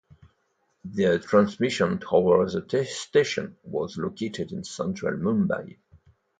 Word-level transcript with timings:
The 0.83 1.19
transmission 1.19 1.99
tower 1.99 2.49
for 2.49 2.49
the 2.67 2.85
station 2.85 3.55
was 3.61 3.97
located 3.99 4.51
in 4.51 4.63
central 4.63 5.15
Mumbai. 5.15 5.77